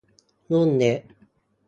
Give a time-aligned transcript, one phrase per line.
[0.51, 1.01] รุ่นเล็ก